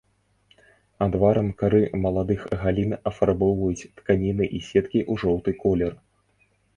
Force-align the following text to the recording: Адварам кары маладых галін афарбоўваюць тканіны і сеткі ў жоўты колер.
Адварам 1.05 1.49
кары 1.59 1.81
маладых 2.05 2.41
галін 2.61 2.95
афарбоўваюць 3.11 3.89
тканіны 3.99 4.45
і 4.61 4.63
сеткі 4.69 4.99
ў 5.11 5.23
жоўты 5.25 5.51
колер. 5.61 5.93